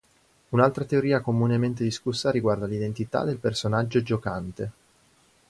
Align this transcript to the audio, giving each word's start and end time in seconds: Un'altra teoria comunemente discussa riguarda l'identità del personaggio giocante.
Un'altra 0.49 0.83
teoria 0.83 1.21
comunemente 1.21 1.83
discussa 1.83 2.31
riguarda 2.31 2.65
l'identità 2.65 3.23
del 3.23 3.37
personaggio 3.37 4.01
giocante. 4.01 4.71